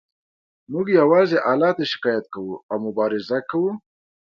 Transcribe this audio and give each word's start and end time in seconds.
موږ 0.71 0.85
یوازې 0.99 1.37
الله 1.51 1.71
ته 1.77 1.83
شکایت 1.93 2.25
کوو 2.33 2.55
او 2.69 2.77
مبارزه 2.85 3.37
کوو 3.51 3.71